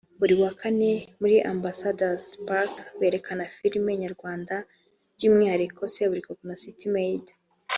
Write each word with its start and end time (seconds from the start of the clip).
Buri 0.19 0.35
wa 0.41 0.51
Kane 0.59 0.91
muri 1.19 1.35
Ambassador's 1.53 2.27
Park 2.47 2.73
berekana 2.99 3.45
filime 3.57 3.91
nyarwanda 4.03 4.55
by'umwihariko 5.15 5.81
Seburikoko 5.93 6.41
na 6.49 6.55
City 6.63 6.87
Maid 6.95 7.25